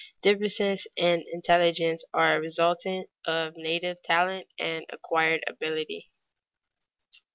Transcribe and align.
_Differences 0.23 0.87
in 0.97 1.23
intelligence 1.31 2.03
are 2.11 2.35
a 2.35 2.39
resultant 2.39 3.07
of 3.25 3.55
native 3.55 4.01
talent 4.01 4.47
and 4.57 4.83
acquired 4.89 5.43
ability. 5.45 6.07